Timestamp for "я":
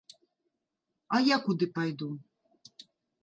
1.27-1.37